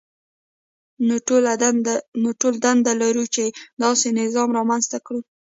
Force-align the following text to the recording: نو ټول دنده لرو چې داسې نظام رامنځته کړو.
نو 2.27 2.31
ټول 2.41 2.53
دنده 2.63 2.91
لرو 3.01 3.25
چې 3.35 3.43
داسې 3.83 4.07
نظام 4.19 4.49
رامنځته 4.57 4.97
کړو. 5.05 5.19